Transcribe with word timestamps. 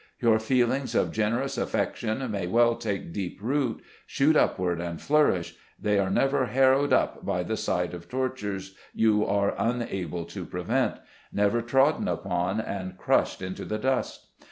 Your 0.19 0.39
feelings 0.39 0.95
of 0.95 1.11
generous 1.11 1.59
affection 1.59 2.31
may 2.31 2.47
well 2.47 2.75
take 2.75 3.13
deep 3.13 3.37
root, 3.39 3.83
shoot 4.07 4.35
upward 4.35 4.81
and 4.81 4.99
flourish; 4.99 5.55
they 5.79 5.99
are 5.99 6.09
never 6.09 6.47
harrowed 6.47 6.91
up 6.91 7.23
by 7.23 7.43
the 7.43 7.55
sight 7.55 7.93
of 7.93 8.09
tortures 8.09 8.73
you 8.95 9.23
are 9.23 9.53
unable 9.59 10.25
to 10.25 10.43
prevent, 10.43 10.95
never 11.31 11.61
trodden 11.61 12.07
upon 12.07 12.59
and 12.59 12.97
crushed 12.97 13.43
into 13.43 13.63
the 13.63 13.77
dust. 13.77 14.29